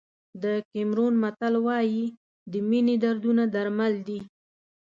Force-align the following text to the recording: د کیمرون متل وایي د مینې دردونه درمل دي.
د 0.43 0.45
کیمرون 0.71 1.13
متل 1.23 1.53
وایي 1.65 2.05
د 2.51 2.53
مینې 2.69 2.95
دردونه 3.03 3.43
درمل 3.55 3.93
دي. 4.07 4.19